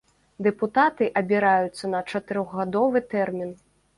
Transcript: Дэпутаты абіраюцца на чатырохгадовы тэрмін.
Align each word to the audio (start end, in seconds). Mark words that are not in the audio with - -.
Дэпутаты 0.45 1.09
абіраюцца 1.21 1.85
на 1.93 2.01
чатырохгадовы 2.13 3.05
тэрмін. 3.15 3.55